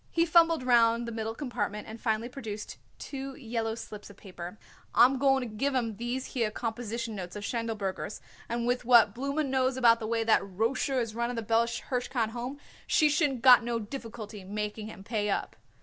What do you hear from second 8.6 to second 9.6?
with what Blooma